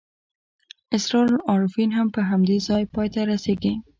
اسرار 0.95 1.27
العارفین 1.35 1.89
هم 1.97 2.07
په 2.15 2.21
همدې 2.29 2.57
ځای 2.67 2.83
پای 2.93 3.07
ته 3.13 3.21
رسېږي. 3.31 3.73